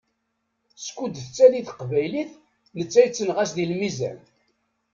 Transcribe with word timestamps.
Skud 0.85 1.13
tettali 1.21 1.61
teqbaylit, 1.67 2.31
netta 2.77 2.99
yettenɣaṣ 3.03 3.49
di 3.53 3.65
lmizan. 3.71 4.17